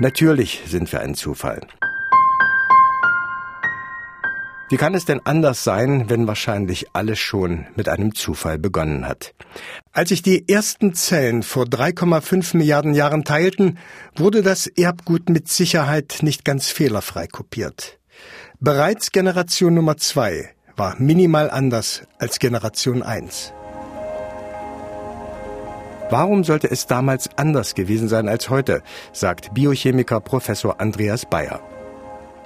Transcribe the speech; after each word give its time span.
Natürlich 0.00 0.62
sind 0.66 0.92
wir 0.92 1.00
ein 1.00 1.16
Zufall. 1.16 1.66
Wie 4.70 4.76
kann 4.76 4.94
es 4.94 5.06
denn 5.06 5.20
anders 5.24 5.64
sein, 5.64 6.08
wenn 6.08 6.28
wahrscheinlich 6.28 6.86
alles 6.92 7.18
schon 7.18 7.66
mit 7.74 7.88
einem 7.88 8.14
Zufall 8.14 8.58
begonnen 8.58 9.08
hat? 9.08 9.34
Als 9.90 10.10
sich 10.10 10.22
die 10.22 10.48
ersten 10.48 10.94
Zellen 10.94 11.42
vor 11.42 11.64
3,5 11.64 12.56
Milliarden 12.56 12.94
Jahren 12.94 13.24
teilten, 13.24 13.78
wurde 14.14 14.42
das 14.42 14.68
Erbgut 14.68 15.30
mit 15.30 15.48
Sicherheit 15.48 16.18
nicht 16.20 16.44
ganz 16.44 16.68
fehlerfrei 16.68 17.26
kopiert. 17.26 17.98
Bereits 18.60 19.10
Generation 19.10 19.74
Nummer 19.74 19.96
zwei 19.96 20.50
war 20.76 20.94
minimal 21.00 21.50
anders 21.50 22.02
als 22.18 22.38
Generation 22.38 23.02
eins. 23.02 23.52
Warum 26.10 26.42
sollte 26.42 26.70
es 26.70 26.86
damals 26.86 27.28
anders 27.36 27.74
gewesen 27.74 28.08
sein 28.08 28.28
als 28.28 28.48
heute, 28.48 28.82
sagt 29.12 29.52
Biochemiker 29.52 30.20
Professor 30.20 30.80
Andreas 30.80 31.26
Bayer. 31.26 31.60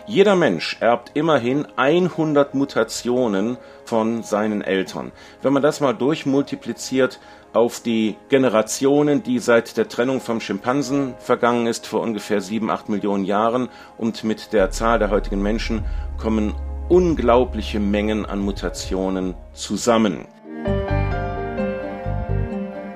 Jeder 0.06 0.34
Mensch 0.34 0.78
erbt 0.80 1.12
immerhin 1.14 1.68
100 1.76 2.54
Mutationen 2.54 3.56
von 3.84 4.24
seinen 4.24 4.62
Eltern. 4.62 5.12
Wenn 5.42 5.52
man 5.52 5.62
das 5.62 5.80
mal 5.80 5.92
durchmultipliziert 5.92 7.20
auf 7.52 7.78
die 7.78 8.16
Generationen, 8.28 9.22
die 9.22 9.38
seit 9.38 9.76
der 9.76 9.88
Trennung 9.88 10.20
vom 10.20 10.40
Schimpansen 10.40 11.14
vergangen 11.20 11.68
ist, 11.68 11.86
vor 11.86 12.00
ungefähr 12.00 12.40
7, 12.40 12.68
8 12.68 12.88
Millionen 12.88 13.24
Jahren, 13.24 13.68
und 13.96 14.24
mit 14.24 14.52
der 14.52 14.72
Zahl 14.72 14.98
der 14.98 15.10
heutigen 15.10 15.40
Menschen 15.40 15.84
kommen 16.20 16.52
unglaubliche 16.88 17.78
Mengen 17.78 18.26
an 18.26 18.40
Mutationen 18.40 19.34
zusammen. 19.52 20.26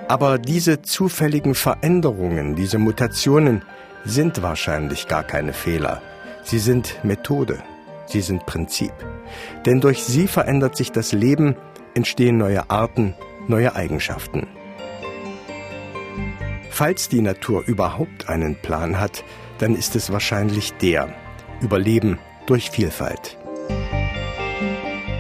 Aber 0.09 0.39
diese 0.39 0.83
zufälligen 0.83 1.55
Veränderungen, 1.55 2.55
diese 2.55 2.79
Mutationen 2.79 3.63
sind 4.05 4.41
wahrscheinlich 4.41 5.09
gar 5.09 5.25
keine 5.25 5.53
Fehler. 5.53 6.01
Sie 6.45 6.61
sind 6.61 7.01
Methode, 7.03 7.59
sie 8.07 8.21
sind 8.21 8.47
Prinzip. 8.47 8.93
Denn 9.65 9.81
durch 9.81 10.05
sie 10.05 10.29
verändert 10.29 10.77
sich 10.77 10.93
das 10.93 11.13
Leben, 11.13 11.57
entstehen 11.95 12.39
neue 12.39 12.71
Arten, 12.71 13.15
neue 13.49 13.75
Eigenschaften. 13.75 14.47
Falls 16.71 17.09
die 17.09 17.23
Natur 17.23 17.65
überhaupt 17.67 18.29
einen 18.29 18.55
Plan 18.55 19.01
hat, 19.01 19.25
dann 19.59 19.75
ist 19.75 19.97
es 19.97 20.13
wahrscheinlich 20.13 20.75
der 20.75 21.09
Überleben 21.61 22.19
durch 22.47 22.71
Vielfalt. 22.71 23.39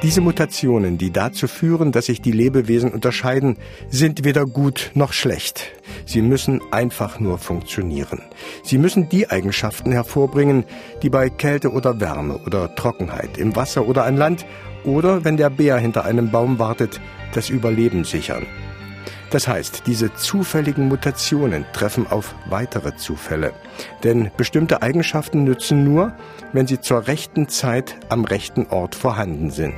Diese 0.06 0.20
Mutationen, 0.20 0.98
die 0.98 1.10
dazu 1.10 1.48
führen, 1.48 1.90
dass 1.90 2.06
sich 2.06 2.22
die 2.22 2.30
Lebewesen 2.30 2.92
unterscheiden, 2.92 3.56
sind 3.88 4.22
weder 4.22 4.46
gut 4.46 4.92
noch 4.94 5.12
schlecht. 5.12 5.72
Sie 6.04 6.22
müssen 6.22 6.60
einfach 6.70 7.18
nur 7.18 7.38
funktionieren. 7.38 8.22
Sie 8.62 8.78
müssen 8.78 9.08
die 9.08 9.28
Eigenschaften 9.28 9.90
hervorbringen, 9.90 10.62
die 11.02 11.10
bei 11.10 11.28
Kälte 11.28 11.72
oder 11.72 11.98
Wärme 11.98 12.38
oder 12.46 12.72
Trockenheit 12.76 13.36
im 13.36 13.56
Wasser 13.56 13.88
oder 13.88 14.04
an 14.04 14.16
Land 14.16 14.46
oder 14.84 15.24
wenn 15.24 15.38
der 15.38 15.50
Bär 15.50 15.76
hinter 15.76 16.04
einem 16.04 16.30
Baum 16.30 16.60
wartet, 16.60 17.00
das 17.34 17.50
Überleben 17.50 18.04
sichern. 18.04 18.46
Das 19.36 19.48
heißt, 19.48 19.82
diese 19.86 20.14
zufälligen 20.14 20.88
Mutationen 20.88 21.66
treffen 21.74 22.06
auf 22.06 22.34
weitere 22.48 22.96
Zufälle. 22.96 23.52
Denn 24.02 24.30
bestimmte 24.38 24.80
Eigenschaften 24.80 25.44
nützen 25.44 25.84
nur, 25.84 26.14
wenn 26.54 26.66
sie 26.66 26.80
zur 26.80 27.06
rechten 27.06 27.46
Zeit 27.50 27.96
am 28.08 28.24
rechten 28.24 28.66
Ort 28.68 28.94
vorhanden 28.94 29.50
sind. 29.50 29.74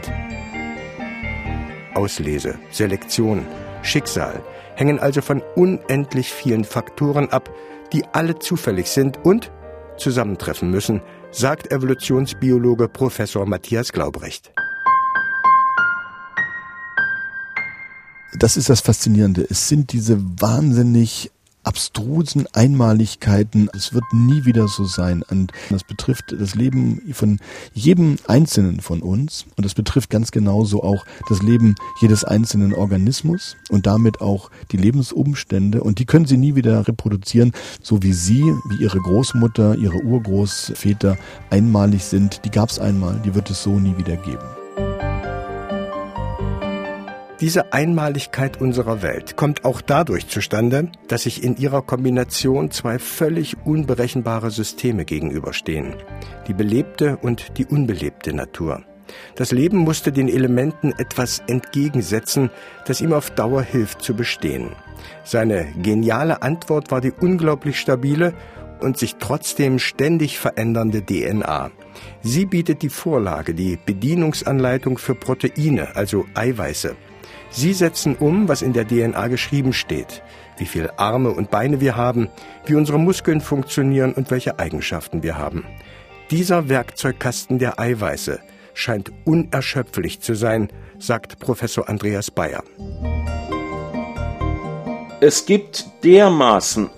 Auslese, 1.97 2.55
Selektion, 2.71 3.45
Schicksal 3.83 4.45
hängen 4.77 5.01
also 5.01 5.23
von 5.23 5.43
unendlich 5.57 6.31
vielen 6.33 6.63
Faktoren 6.63 7.29
ab, 7.31 7.51
die 7.93 8.05
alle 8.13 8.39
zufällig 8.39 8.89
sind 8.89 9.19
und 9.25 9.51
zusammentreffen 9.97 10.71
müssen, 10.71 11.03
sagt 11.33 11.73
Evolutionsbiologe 11.73 12.89
Professor 12.89 13.45
Matthias 13.45 13.91
Glaubrecht. 13.91 14.53
Das 18.37 18.57
ist 18.57 18.69
das 18.69 18.81
Faszinierende. 18.81 19.47
Es 19.49 19.69
sind 19.69 19.93
diese 19.93 20.19
wahnsinnig 20.41 21.31
abstrusen 21.65 22.47
Einmaligkeiten. 22.55 23.69
Es 23.75 23.93
wird 23.93 24.05
nie 24.13 24.45
wieder 24.47 24.69
so 24.69 24.85
sein. 24.85 25.23
Und 25.29 25.53
das 25.71 25.85
betrifft 25.85 26.35
das 26.39 26.55
Leben 26.55 27.03
von 27.13 27.41
jedem 27.75 28.17
Einzelnen 28.27 28.81
von 28.81 29.03
uns. 29.03 29.45
Und 29.57 29.67
das 29.67 29.75
betrifft 29.75 30.09
ganz 30.09 30.31
genauso 30.31 30.83
auch 30.83 31.05
das 31.29 31.43
Leben 31.43 31.75
jedes 32.01 32.25
einzelnen 32.25 32.73
Organismus 32.73 33.57
und 33.69 33.87
damit 33.87 34.21
auch 34.21 34.51
die 34.73 34.79
Lebensumstände. 34.79 35.83
Und 35.83 35.99
die 35.99 36.07
können 36.07 36.27
sie 36.27 36.39
nie 36.39 36.55
wieder 36.55 36.89
reproduzieren, 36.89 37.53
so 37.83 38.03
wie 38.03 38.13
sie, 38.13 38.43
wie 38.71 38.83
ihre 38.83 38.99
Großmutter, 38.99 39.77
ihre 39.77 40.03
Urgroßväter 40.03 41.19
einmalig 41.51 42.05
sind. 42.05 42.45
Die 42.45 42.51
gab 42.51 42.71
es 42.71 42.79
einmal, 42.79 43.21
die 43.25 43.35
wird 43.35 43.51
es 43.51 43.63
so 43.63 43.79
nie 43.79 43.97
wieder 43.99 44.17
geben. 44.17 44.45
Diese 47.41 47.73
Einmaligkeit 47.73 48.61
unserer 48.61 49.01
Welt 49.01 49.37
kommt 49.37 49.65
auch 49.65 49.81
dadurch 49.81 50.27
zustande, 50.27 50.91
dass 51.07 51.23
sich 51.23 51.45
in 51.45 51.57
ihrer 51.57 51.83
Kombination 51.83 52.73
zwei 52.73 52.99
völlig 52.99 53.57
unberechenbare 53.65 54.51
Systeme 54.51 55.05
gegenüberstehen. 55.05 55.95
Die 56.49 56.53
belebte 56.53 57.17
und 57.17 57.57
die 57.57 57.65
unbelebte 57.65 58.33
Natur. 58.33 58.83
Das 59.37 59.53
Leben 59.53 59.79
musste 59.79 60.11
den 60.11 60.29
Elementen 60.29 60.93
etwas 60.99 61.41
entgegensetzen, 61.47 62.51
das 62.87 63.01
ihm 63.01 63.13
auf 63.13 63.31
Dauer 63.31 63.63
hilft 63.63 64.03
zu 64.03 64.15
bestehen. 64.15 64.73
Seine 65.23 65.69
geniale 65.81 66.43
Antwort 66.43 66.91
war 66.91 67.01
die 67.01 67.13
unglaublich 67.13 67.79
stabile 67.79 68.35
und 68.81 68.99
sich 68.99 69.15
trotzdem 69.21 69.79
ständig 69.79 70.41
verändernde 70.41 71.07
DNA. 71.07 71.71
Sie 72.23 72.47
bietet 72.47 72.83
die 72.83 72.91
Vorlage, 72.91 73.55
die 73.55 73.79
Bedienungsanleitung 73.87 74.99
für 74.99 75.15
Proteine, 75.15 75.95
also 75.95 76.27
Eiweiße. 76.35 76.97
Sie 77.51 77.73
setzen 77.73 78.17
um, 78.17 78.49
was 78.49 78.63
in 78.63 78.73
der 78.73 78.87
DNA 78.87 79.29
geschrieben 79.29 79.73
steht, 79.73 80.23
wie 80.59 80.67
viele 80.67 80.99
Arme 80.99 81.31
und 81.31 81.51
Beine 81.51 81.81
wir 81.81 81.97
haben, 81.97 82.29
wie 82.67 82.75
unsere 82.75 82.99
Muskeln 82.99 83.41
funktionieren 83.41 84.13
und 84.13 84.31
welche 84.31 84.59
Eigenschaften 84.59 85.23
wir 85.23 85.39
haben. 85.39 85.65
Dieser 86.31 86.69
Werkzeugkasten 86.69 87.59
der 87.59 87.81
Eiweiße 87.81 88.41
scheint 88.75 89.11
unerschöpflich 89.25 90.21
zu 90.21 90.35
sein, 90.35 90.69
sagt 90.99 91.39
Professor 91.39 91.89
Andreas 91.89 92.31
Bayer. 92.31 92.63
Es 95.21 95.47
gibt 95.47 95.87
dermaßen 96.05 96.91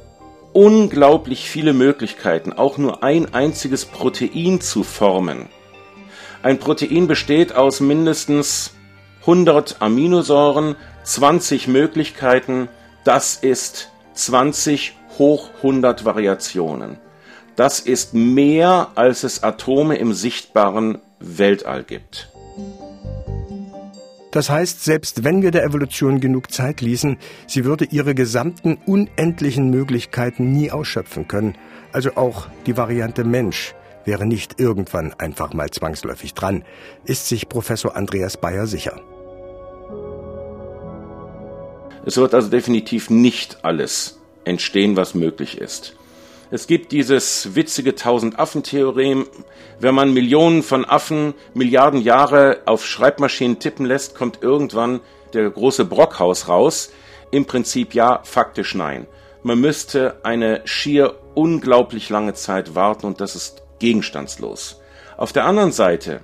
unglaublich 0.53 1.49
viele 1.49 1.73
Möglichkeiten, 1.73 2.53
auch 2.53 2.77
nur 2.77 3.03
ein 3.03 3.33
einziges 3.33 3.85
Protein 3.85 4.61
zu 4.61 4.83
formen. 4.83 5.49
Ein 6.43 6.59
Protein 6.59 7.07
besteht 7.07 7.55
aus 7.55 7.81
mindestens 7.81 8.75
100 9.31 9.77
Aminosäuren, 9.79 10.75
20 11.05 11.69
Möglichkeiten, 11.69 12.69
das 13.05 13.37
ist 13.37 13.93
20 14.15 14.97
hoch 15.19 15.51
100 15.59 16.05
Variationen. 16.05 16.99
Das 17.55 17.79
ist 17.79 18.13
mehr, 18.13 18.89
als 18.97 19.23
es 19.23 19.45
Atome 19.45 19.99
im 19.99 20.15
sichtbaren 20.15 20.99
Weltall 21.21 21.85
gibt. 21.85 22.33
Das 24.33 24.51
heißt, 24.51 24.83
selbst 24.83 25.23
wenn 25.23 25.43
wir 25.43 25.53
der 25.53 25.63
Evolution 25.63 26.19
genug 26.19 26.51
Zeit 26.51 26.81
ließen, 26.81 27.17
sie 27.47 27.65
würde 27.65 27.85
ihre 27.85 28.17
gesamten 28.17 28.79
unendlichen 28.85 29.71
Möglichkeiten 29.71 30.51
nie 30.51 30.73
ausschöpfen 30.73 31.29
können, 31.29 31.55
also 31.93 32.17
auch 32.17 32.49
die 32.67 32.77
Variante 32.77 33.23
Mensch, 33.23 33.77
wäre 34.05 34.27
nicht 34.27 34.59
irgendwann 34.59 35.15
einfach 35.15 35.53
mal 35.53 35.71
zwangsläufig 35.71 36.35
dran, 36.35 36.65
ist 37.05 37.29
sich 37.29 37.49
Professor 37.49 37.95
Andreas 37.95 38.37
Bayer 38.37 38.67
sicher. 38.67 39.01
Es 42.05 42.17
wird 42.17 42.35
also 42.35 42.49
definitiv 42.49 43.11
nicht 43.11 43.65
alles 43.65 44.19
entstehen, 44.45 44.97
was 44.97 45.15
möglich 45.15 45.59
ist. 45.59 45.95
Es 46.51 46.67
gibt 46.67 46.93
dieses 46.93 47.55
witzige 47.55 47.95
Tausend-Affen-Theorem. 47.95 49.27
Wenn 49.79 49.95
man 49.95 50.13
Millionen 50.13 50.63
von 50.63 50.85
Affen 50.85 51.35
Milliarden 51.55 52.01
Jahre 52.01 52.63
auf 52.67 52.85
Schreibmaschinen 52.85 53.61
tippen 53.61 53.87
lässt, 53.87 54.17
kommt 54.17 54.43
irgendwann 54.43 55.01
der 55.33 55.49
große 55.49 55.85
Brockhaus 55.85 56.49
raus. 56.49 56.91
Im 57.31 57.45
Prinzip 57.45 57.95
ja, 57.95 58.21
faktisch 58.25 58.75
nein. 58.75 59.07
Man 59.43 59.61
müsste 59.61 60.17
eine 60.25 60.63
schier 60.65 61.15
unglaublich 61.35 62.09
lange 62.11 62.35
Zeit 62.35 62.75
warten 62.75 63.07
und 63.07 63.21
das 63.21 63.37
ist 63.37 63.63
gegenstandslos. 63.79 64.81
Auf 65.17 65.33
der 65.33 65.45
anderen 65.45 65.73
Seite 65.73 66.21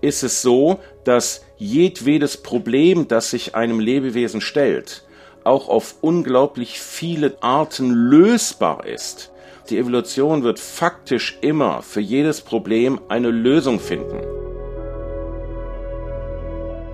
ist 0.00 0.22
es 0.22 0.40
so, 0.40 0.80
dass 1.04 1.44
jedwedes 1.58 2.38
Problem, 2.38 3.08
das 3.08 3.30
sich 3.30 3.54
einem 3.54 3.80
Lebewesen 3.80 4.40
stellt, 4.40 5.05
auch 5.46 5.68
auf 5.68 5.96
unglaublich 6.00 6.80
viele 6.80 7.36
Arten 7.40 7.90
lösbar 7.90 8.86
ist. 8.86 9.32
Die 9.70 9.78
Evolution 9.78 10.42
wird 10.42 10.60
faktisch 10.60 11.38
immer 11.40 11.82
für 11.82 12.00
jedes 12.00 12.40
Problem 12.40 13.00
eine 13.08 13.30
Lösung 13.30 13.80
finden. 13.80 14.20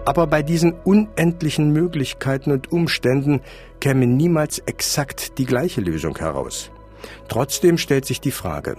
Aber 0.04 0.26
bei 0.26 0.42
diesen 0.42 0.74
unendlichen 0.84 1.70
Möglichkeiten 1.70 2.50
und 2.50 2.72
Umständen 2.72 3.40
käme 3.80 4.06
niemals 4.06 4.58
exakt 4.60 5.38
die 5.38 5.46
gleiche 5.46 5.80
Lösung 5.80 6.18
heraus. 6.18 6.70
Trotzdem 7.28 7.78
stellt 7.78 8.04
sich 8.04 8.20
die 8.20 8.30
Frage, 8.32 8.76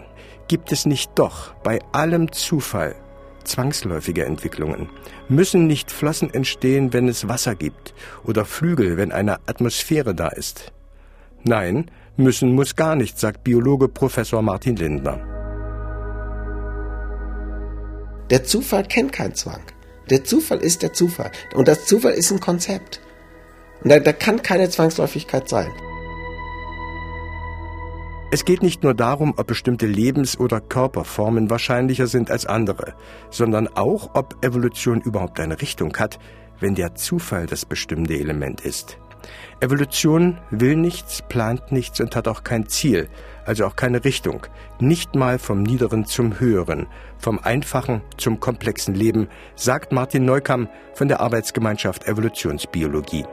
gibt 0.47 0.71
es 0.71 0.85
nicht 0.85 1.11
doch 1.15 1.53
bei 1.63 1.79
allem 1.91 2.31
Zufall 2.31 2.95
zwangsläufige 3.43 4.25
Entwicklungen? 4.25 4.89
Müssen 5.29 5.67
nicht 5.67 5.91
Flossen 5.91 6.33
entstehen, 6.33 6.93
wenn 6.93 7.07
es 7.07 7.27
Wasser 7.27 7.55
gibt 7.55 7.93
oder 8.23 8.45
Flügel, 8.45 8.97
wenn 8.97 9.11
eine 9.11 9.37
Atmosphäre 9.47 10.15
da 10.15 10.29
ist? 10.29 10.71
Nein, 11.43 11.91
müssen 12.17 12.53
muss 12.53 12.75
gar 12.75 12.95
nicht, 12.95 13.19
sagt 13.19 13.43
Biologe 13.43 13.87
Professor 13.87 14.41
Martin 14.41 14.75
Lindner. 14.75 15.19
Der 18.29 18.43
Zufall 18.43 18.83
kennt 18.83 19.11
keinen 19.11 19.35
Zwang. 19.35 19.61
Der 20.09 20.23
Zufall 20.23 20.59
ist 20.59 20.81
der 20.81 20.93
Zufall. 20.93 21.31
Und 21.53 21.67
das 21.67 21.85
Zufall 21.85 22.13
ist 22.13 22.31
ein 22.31 22.39
Konzept. 22.39 23.01
Und 23.83 23.89
da, 23.89 23.99
da 23.99 24.13
kann 24.13 24.41
keine 24.41 24.69
Zwangsläufigkeit 24.69 25.47
sein. 25.49 25.71
Es 28.33 28.45
geht 28.45 28.63
nicht 28.63 28.81
nur 28.81 28.95
darum, 28.95 29.35
ob 29.37 29.45
bestimmte 29.45 29.85
Lebens- 29.85 30.39
oder 30.39 30.59
Körperformen 30.59 31.51
wahrscheinlicher 31.51 32.07
sind 32.07 32.31
als 32.31 32.47
andere, 32.47 32.95
sondern 33.29 33.67
auch, 33.67 34.09
ob 34.15 34.43
Evolution 34.43 35.01
überhaupt 35.01 35.39
eine 35.39 35.61
Richtung 35.61 35.95
hat, 35.97 36.17
wenn 36.59 36.73
der 36.73 36.95
Zufall 36.95 37.45
das 37.45 37.63
bestimmende 37.63 38.17
Element 38.17 38.61
ist. 38.61 38.97
Evolution 39.59 40.39
will 40.49 40.75
nichts, 40.75 41.21
plant 41.29 41.71
nichts 41.71 42.01
und 42.01 42.15
hat 42.15 42.27
auch 42.27 42.43
kein 42.43 42.67
Ziel, 42.67 43.07
also 43.45 43.67
auch 43.67 43.75
keine 43.75 44.03
Richtung, 44.03 44.47
nicht 44.79 45.13
mal 45.13 45.37
vom 45.37 45.61
Niederen 45.61 46.05
zum 46.05 46.39
Höheren, 46.39 46.87
vom 47.19 47.37
einfachen 47.37 48.01
zum 48.17 48.39
komplexen 48.39 48.95
Leben, 48.95 49.27
sagt 49.53 49.91
Martin 49.91 50.25
Neukamm 50.25 50.69
von 50.95 51.07
der 51.07 51.19
Arbeitsgemeinschaft 51.19 52.07
Evolutionsbiologie. 52.07 53.25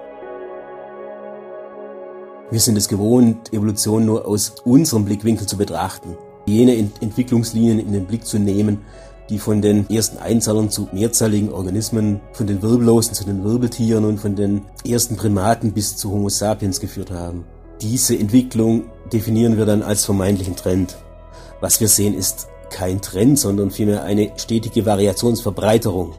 Wir 2.50 2.58
sind 2.58 2.76
es 2.76 2.88
gewohnt, 2.88 3.52
Evolution 3.52 4.04
nur 4.04 4.26
aus 4.26 4.54
unserem 4.64 5.04
Blickwinkel 5.04 5.46
zu 5.46 5.56
betrachten. 5.56 6.16
Jene 6.46 6.76
Ent 6.76 7.00
Entwicklungslinien 7.00 7.78
in 7.78 7.92
den 7.92 8.06
Blick 8.06 8.26
zu 8.26 8.40
nehmen, 8.40 8.78
die 9.28 9.38
von 9.38 9.62
den 9.62 9.88
ersten 9.88 10.18
Einzellern 10.18 10.68
zu 10.68 10.88
mehrzelligen 10.92 11.52
Organismen, 11.52 12.20
von 12.32 12.48
den 12.48 12.60
Wirbellosen 12.60 13.14
zu 13.14 13.24
den 13.24 13.44
Wirbeltieren 13.44 14.04
und 14.04 14.18
von 14.18 14.34
den 14.34 14.62
ersten 14.84 15.16
Primaten 15.16 15.72
bis 15.72 15.96
zu 15.96 16.10
Homo 16.10 16.28
sapiens 16.28 16.80
geführt 16.80 17.12
haben. 17.12 17.44
Diese 17.80 18.18
Entwicklung 18.18 18.86
definieren 19.12 19.56
wir 19.56 19.64
dann 19.64 19.82
als 19.82 20.04
vermeintlichen 20.04 20.56
Trend. 20.56 20.96
Was 21.60 21.80
wir 21.80 21.86
sehen, 21.86 22.14
ist 22.14 22.48
kein 22.70 23.00
Trend, 23.00 23.38
sondern 23.38 23.70
vielmehr 23.70 24.02
eine 24.02 24.32
stetige 24.36 24.84
Variationsverbreiterung 24.86 26.14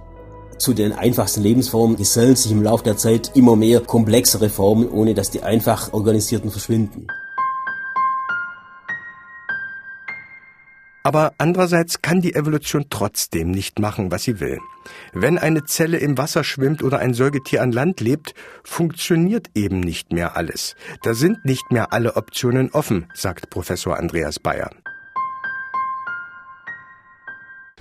zu 0.62 0.74
den 0.74 0.94
einfachsten 0.94 1.42
Lebensformen 1.42 1.98
gesellen 1.98 2.36
sich 2.36 2.52
im 2.52 2.62
Laufe 2.62 2.84
der 2.84 2.96
Zeit 2.96 3.32
immer 3.36 3.56
mehr 3.56 3.82
komplexere 3.82 4.50
Formen, 4.50 4.88
ohne 4.88 5.16
dass 5.16 5.32
die 5.32 5.42
einfach 5.42 5.92
organisierten 5.92 6.52
verschwinden. 6.52 7.08
Aber 11.04 11.34
andererseits 11.40 12.04
kann 12.04 12.22
die 12.22 12.36
Evolution 12.36 12.86
trotzdem 12.92 13.50
nicht 13.50 13.80
machen, 13.80 14.12
was 14.12 14.24
sie 14.24 14.40
will. 14.40 14.60
Wenn 15.14 15.40
eine 15.40 15.64
Zelle 15.64 15.98
im 15.98 16.20
Wasser 16.20 16.44
schwimmt 16.44 16.84
oder 16.84 17.00
ein 17.00 17.16
Säugetier 17.16 17.64
an 17.64 17.72
Land 17.72 18.02
lebt, 18.02 18.36
funktioniert 18.64 19.48
eben 19.56 19.80
nicht 19.80 20.14
mehr 20.14 20.38
alles. 20.38 20.76
Da 21.02 21.16
sind 21.16 21.44
nicht 21.44 21.72
mehr 21.72 21.92
alle 21.92 22.18
Optionen 22.18 22.70
offen, 22.72 23.08
sagt 23.16 23.50
Professor 23.50 23.98
Andreas 23.98 24.40
Bayer. 24.40 24.70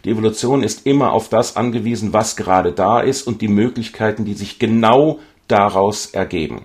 Die 0.05 0.11
Evolution 0.11 0.63
ist 0.63 0.87
immer 0.87 1.13
auf 1.13 1.29
das 1.29 1.57
angewiesen, 1.57 2.13
was 2.13 2.37
gerade 2.37 2.73
da 2.73 3.01
ist 3.01 3.27
und 3.27 3.43
die 3.43 3.49
Möglichkeiten, 3.49 4.25
die 4.25 4.35
sich 4.35 4.59
genau 4.59 5.19
daraus 5.47 6.07
ergeben. 6.07 6.65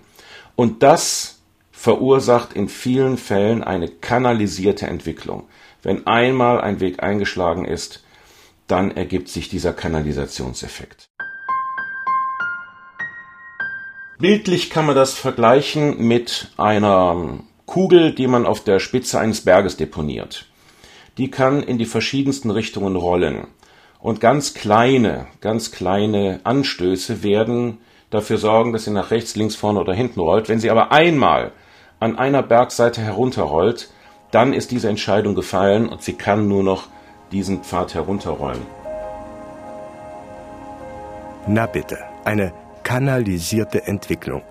Und 0.56 0.84
das 0.84 1.42
verursacht 1.72 2.54
in 2.54 2.70
vielen 2.70 3.18
Fällen 3.18 3.62
eine 3.64 3.90
kanalisierte 3.90 4.88
Entwicklung. 4.88 5.44
Wenn 5.84 6.08
einmal 6.08 6.62
ein 6.62 6.80
Weg 6.80 7.04
eingeschlagen 7.04 7.66
ist, 7.66 8.04
dann 8.68 8.92
ergibt 8.92 9.28
sich 9.28 9.50
dieser 9.50 9.74
Kanalisationseffekt. 9.74 11.10
Bildlich 14.18 14.70
kann 14.70 14.86
man 14.86 14.96
das 14.96 15.14
vergleichen 15.14 16.08
mit 16.08 16.52
einer 16.56 17.40
Kugel, 17.66 18.16
die 18.16 18.28
man 18.28 18.46
auf 18.46 18.64
der 18.64 18.80
Spitze 18.80 19.20
eines 19.20 19.42
Berges 19.42 19.76
deponiert 19.76 20.48
die 21.18 21.32
kann 21.32 21.64
in 21.64 21.78
die 21.78 21.86
verschiedensten 21.86 22.52
Richtungen 22.52 22.96
rollen. 22.96 23.48
Und 24.00 24.20
ganz 24.22 24.54
kleine, 24.54 25.28
ganz 25.42 25.72
kleine 25.72 26.40
Anstöße 26.44 27.24
werden 27.24 27.80
dafür 28.10 28.38
sorgen, 28.38 28.74
dass 28.74 28.84
sie 28.84 28.92
nach 28.92 29.12
rechts, 29.12 29.36
links, 29.36 29.56
vorne 29.56 29.80
oder 29.80 29.94
hinten 29.94 30.20
rollt. 30.20 30.50
Wenn 30.50 30.60
sie 30.60 30.70
aber 30.70 30.92
einmal 30.92 31.52
an 32.00 32.18
einer 32.18 32.44
Bergseite 32.44 33.02
herunterrollt, 33.02 33.90
dann 34.32 34.54
ist 34.54 34.72
diese 34.72 34.90
Entscheidung 34.90 35.34
gefallen 35.34 35.88
und 35.88 36.02
sie 36.02 36.14
kann 36.14 36.48
nur 36.48 36.64
noch 36.64 36.88
diesen 37.32 37.64
Pfad 37.64 37.96
herunterrollen. 37.96 38.62
Na 41.48 41.66
bitte, 41.66 41.98
eine 42.26 42.54
kanalisierte 42.86 43.88
Entwicklung. 43.88 44.44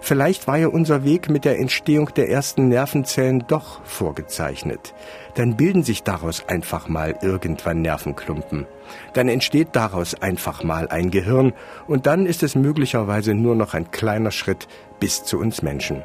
Vielleicht 0.00 0.46
war 0.46 0.58
ja 0.58 0.68
unser 0.68 1.04
Weg 1.04 1.30
mit 1.30 1.46
der 1.46 1.58
Entstehung 1.58 2.10
der 2.14 2.28
ersten 2.28 2.68
Nervenzellen 2.68 3.44
doch 3.46 3.82
vorgezeichnet. 3.84 4.92
Dann 5.36 5.56
bilden 5.56 5.84
sich 5.84 6.02
daraus 6.02 6.46
einfach 6.48 6.88
mal 6.88 7.16
irgendwann 7.22 7.80
Nervenklumpen. 7.80 8.66
Dann 9.14 9.28
entsteht 9.28 9.68
daraus 9.72 10.20
einfach 10.20 10.64
mal 10.64 10.88
ein 10.88 11.10
Gehirn 11.10 11.54
und 11.86 12.06
dann 12.06 12.26
ist 12.26 12.42
es 12.42 12.56
möglicherweise 12.56 13.34
nur 13.34 13.54
noch 13.54 13.72
ein 13.72 13.90
kleiner 13.90 14.32
Schritt 14.32 14.66
bis 15.00 15.24
zu 15.24 15.38
uns 15.38 15.62
Menschen. 15.62 16.02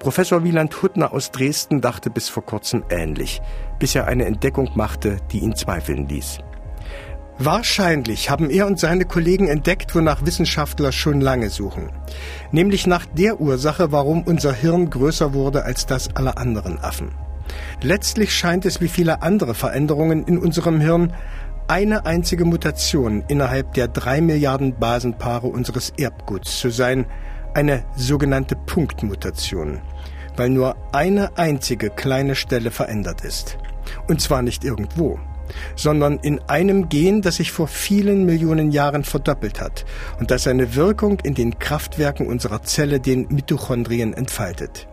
Professor 0.00 0.42
Wieland 0.42 0.82
Huttner 0.82 1.12
aus 1.12 1.30
Dresden 1.30 1.80
dachte 1.80 2.10
bis 2.10 2.28
vor 2.28 2.44
kurzem 2.44 2.84
ähnlich, 2.90 3.40
bis 3.78 3.94
er 3.94 4.08
eine 4.08 4.24
Entdeckung 4.24 4.70
machte, 4.74 5.18
die 5.30 5.38
ihn 5.38 5.54
zweifeln 5.54 6.08
ließ. 6.08 6.40
Wahrscheinlich 7.38 8.30
haben 8.30 8.48
er 8.48 8.66
und 8.66 8.78
seine 8.78 9.04
Kollegen 9.04 9.48
entdeckt, 9.48 9.94
wonach 9.94 10.24
Wissenschaftler 10.24 10.92
schon 10.92 11.20
lange 11.20 11.50
suchen. 11.50 11.90
Nämlich 12.52 12.86
nach 12.86 13.06
der 13.06 13.40
Ursache, 13.40 13.90
warum 13.90 14.22
unser 14.22 14.52
Hirn 14.52 14.88
größer 14.88 15.34
wurde 15.34 15.64
als 15.64 15.86
das 15.86 16.14
aller 16.14 16.38
anderen 16.38 16.78
Affen. 16.78 17.10
Letztlich 17.82 18.32
scheint 18.32 18.64
es 18.64 18.80
wie 18.80 18.88
viele 18.88 19.22
andere 19.22 19.54
Veränderungen 19.54 20.24
in 20.24 20.38
unserem 20.38 20.80
Hirn 20.80 21.12
eine 21.66 22.06
einzige 22.06 22.44
Mutation 22.44 23.24
innerhalb 23.26 23.74
der 23.74 23.88
drei 23.88 24.20
Milliarden 24.20 24.78
Basenpaare 24.78 25.48
unseres 25.48 25.92
Erbguts 25.96 26.60
zu 26.60 26.70
sein, 26.70 27.04
eine 27.54 27.84
sogenannte 27.96 28.54
Punktmutation, 28.54 29.80
weil 30.36 30.50
nur 30.50 30.76
eine 30.92 31.36
einzige 31.36 31.90
kleine 31.90 32.36
Stelle 32.36 32.70
verändert 32.70 33.22
ist. 33.22 33.58
Und 34.08 34.20
zwar 34.20 34.42
nicht 34.42 34.64
irgendwo, 34.64 35.18
sondern 35.76 36.18
in 36.18 36.40
einem 36.48 36.88
Gen, 36.88 37.22
das 37.22 37.36
sich 37.36 37.52
vor 37.52 37.68
vielen 37.68 38.24
Millionen 38.24 38.70
Jahren 38.70 39.04
verdoppelt 39.04 39.60
hat 39.60 39.84
und 40.18 40.30
das 40.30 40.44
seine 40.44 40.74
Wirkung 40.74 41.18
in 41.22 41.34
den 41.34 41.58
Kraftwerken 41.58 42.26
unserer 42.26 42.62
Zelle, 42.62 43.00
den 43.00 43.28
Mitochondrien, 43.28 44.14
entfaltet. 44.14 44.88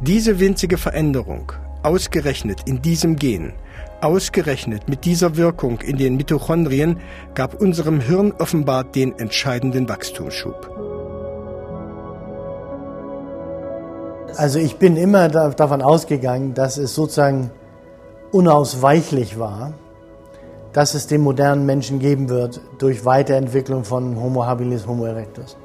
Diese 0.00 0.40
winzige 0.40 0.78
Veränderung, 0.78 1.52
ausgerechnet 1.82 2.60
in 2.66 2.82
diesem 2.82 3.16
Gen, 3.16 3.52
ausgerechnet 4.00 4.88
mit 4.88 5.04
dieser 5.04 5.36
Wirkung 5.36 5.80
in 5.80 5.96
den 5.96 6.16
Mitochondrien, 6.16 6.98
gab 7.34 7.60
unserem 7.60 8.00
Hirn 8.00 8.32
offenbar 8.38 8.84
den 8.84 9.18
entscheidenden 9.18 9.88
Wachstumsschub. 9.88 10.70
Also 14.36 14.58
ich 14.58 14.76
bin 14.76 14.96
immer 14.96 15.28
davon 15.28 15.82
ausgegangen, 15.82 16.54
dass 16.54 16.78
es 16.78 16.94
sozusagen 16.94 17.50
unausweichlich 18.32 19.38
war, 19.38 19.74
dass 20.72 20.94
es 20.94 21.06
den 21.06 21.20
modernen 21.20 21.66
Menschen 21.66 21.98
geben 21.98 22.28
wird 22.28 22.60
durch 22.78 23.04
Weiterentwicklung 23.04 23.84
von 23.84 24.20
Homo 24.20 24.46
habilis, 24.46 24.86
Homo 24.86 25.04
erectus. 25.04 25.56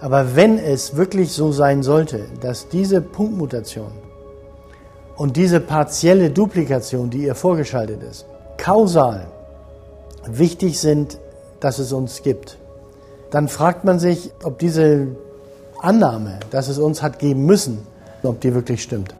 Aber 0.00 0.34
wenn 0.34 0.58
es 0.58 0.96
wirklich 0.96 1.32
so 1.32 1.52
sein 1.52 1.82
sollte, 1.82 2.26
dass 2.40 2.68
diese 2.68 3.00
Punktmutation 3.02 3.92
und 5.16 5.36
diese 5.36 5.60
partielle 5.60 6.30
Duplikation, 6.30 7.10
die 7.10 7.24
ihr 7.24 7.34
vorgeschaltet 7.34 8.02
ist, 8.02 8.26
kausal 8.56 9.26
wichtig 10.26 10.80
sind, 10.80 11.18
dass 11.60 11.78
es 11.78 11.92
uns 11.92 12.22
gibt, 12.22 12.56
dann 13.30 13.48
fragt 13.48 13.84
man 13.84 13.98
sich, 13.98 14.32
ob 14.42 14.58
diese 14.58 15.08
Annahme, 15.80 16.40
dass 16.50 16.68
es 16.68 16.78
uns 16.78 17.02
hat 17.02 17.18
geben 17.18 17.44
müssen, 17.44 17.86
ob 18.22 18.40
die 18.40 18.54
wirklich 18.54 18.82
stimmt. 18.82 19.14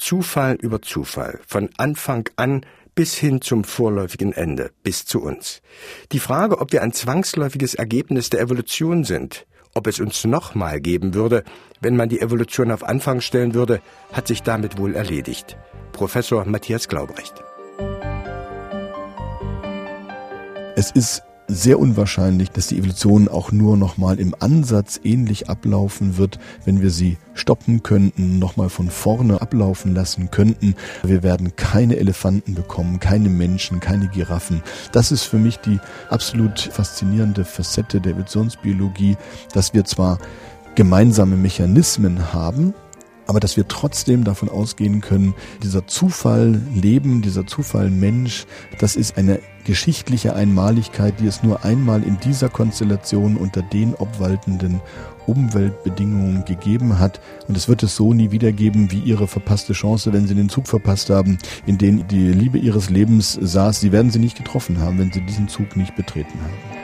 Zufall 0.00 0.56
über 0.60 0.82
Zufall, 0.82 1.40
von 1.46 1.70
Anfang 1.76 2.28
an 2.36 2.64
bis 2.94 3.16
hin 3.16 3.40
zum 3.40 3.64
vorläufigen 3.64 4.32
Ende, 4.32 4.72
bis 4.82 5.04
zu 5.04 5.22
uns. 5.22 5.62
Die 6.12 6.18
Frage, 6.18 6.58
ob 6.58 6.72
wir 6.72 6.82
ein 6.82 6.92
zwangsläufiges 6.92 7.74
Ergebnis 7.74 8.30
der 8.30 8.40
Evolution 8.40 9.04
sind, 9.04 9.46
ob 9.74 9.86
es 9.86 10.00
uns 10.00 10.24
nochmal 10.24 10.80
geben 10.80 11.14
würde, 11.14 11.44
wenn 11.80 11.96
man 11.96 12.08
die 12.08 12.20
Evolution 12.20 12.72
auf 12.72 12.82
Anfang 12.82 13.20
stellen 13.20 13.54
würde, 13.54 13.80
hat 14.12 14.26
sich 14.26 14.42
damit 14.42 14.78
wohl 14.78 14.94
erledigt. 14.94 15.56
Professor 15.92 16.44
Matthias 16.44 16.88
Glaubrecht. 16.88 17.34
Es 20.76 20.90
ist 20.90 21.22
sehr 21.50 21.78
unwahrscheinlich, 21.78 22.50
dass 22.50 22.68
die 22.68 22.78
Evolution 22.78 23.28
auch 23.28 23.52
nur 23.52 23.76
noch 23.76 23.98
mal 23.98 24.20
im 24.20 24.34
Ansatz 24.38 25.00
ähnlich 25.02 25.48
ablaufen 25.48 26.16
wird, 26.16 26.38
wenn 26.64 26.80
wir 26.80 26.90
sie 26.90 27.18
stoppen 27.34 27.82
könnten, 27.82 28.38
noch 28.38 28.56
mal 28.56 28.68
von 28.68 28.90
vorne 28.90 29.40
ablaufen 29.40 29.94
lassen 29.94 30.30
könnten. 30.30 30.74
Wir 31.02 31.22
werden 31.22 31.56
keine 31.56 31.96
Elefanten 31.96 32.54
bekommen, 32.54 33.00
keine 33.00 33.28
Menschen, 33.28 33.80
keine 33.80 34.08
Giraffen. 34.08 34.62
Das 34.92 35.12
ist 35.12 35.24
für 35.24 35.38
mich 35.38 35.58
die 35.58 35.78
absolut 36.08 36.60
faszinierende 36.60 37.44
Facette 37.44 38.00
der 38.00 38.12
Evolutionsbiologie, 38.12 39.16
dass 39.52 39.74
wir 39.74 39.84
zwar 39.84 40.18
gemeinsame 40.74 41.36
Mechanismen 41.36 42.32
haben, 42.32 42.74
aber 43.30 43.38
dass 43.38 43.56
wir 43.56 43.68
trotzdem 43.68 44.24
davon 44.24 44.48
ausgehen 44.48 45.00
können, 45.00 45.34
dieser 45.62 45.86
Zufall 45.86 46.60
Leben, 46.74 47.22
dieser 47.22 47.46
Zufall 47.46 47.88
Mensch, 47.88 48.44
das 48.80 48.96
ist 48.96 49.16
eine 49.16 49.38
geschichtliche 49.62 50.34
Einmaligkeit, 50.34 51.14
die 51.20 51.28
es 51.28 51.44
nur 51.44 51.64
einmal 51.64 52.02
in 52.02 52.18
dieser 52.18 52.48
Konstellation 52.48 53.36
unter 53.36 53.62
den 53.62 53.94
obwaltenden 53.94 54.80
Umweltbedingungen 55.28 56.44
gegeben 56.44 56.98
hat. 56.98 57.20
Und 57.46 57.56
es 57.56 57.68
wird 57.68 57.84
es 57.84 57.94
so 57.94 58.12
nie 58.12 58.32
wieder 58.32 58.50
geben 58.50 58.90
wie 58.90 58.98
ihre 58.98 59.28
verpasste 59.28 59.74
Chance, 59.74 60.12
wenn 60.12 60.26
sie 60.26 60.34
den 60.34 60.48
Zug 60.48 60.66
verpasst 60.66 61.08
haben, 61.08 61.38
in 61.66 61.78
den 61.78 62.08
die 62.08 62.32
Liebe 62.32 62.58
ihres 62.58 62.90
Lebens 62.90 63.38
saß. 63.40 63.78
Sie 63.78 63.92
werden 63.92 64.10
sie 64.10 64.18
nicht 64.18 64.38
getroffen 64.38 64.80
haben, 64.80 64.98
wenn 64.98 65.12
sie 65.12 65.20
diesen 65.20 65.46
Zug 65.46 65.76
nicht 65.76 65.94
betreten 65.94 66.34
haben. 66.42 66.79